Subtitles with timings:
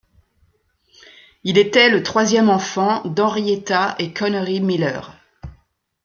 [1.43, 5.15] Il était le troisième enfant d'Henrietta et Connery Miller.